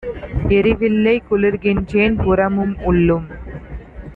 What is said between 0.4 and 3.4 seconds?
எரிவில்லை குளிர்கின்றேன் புறமும் உள்ளும்!